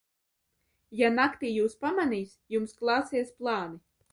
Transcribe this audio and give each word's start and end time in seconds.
Ja 1.01 1.11
naktī 1.17 1.51
jūs 1.57 1.77
pamanīs, 1.83 2.35
jums 2.57 2.77
klāsies 2.81 3.35
plāni! 3.43 3.81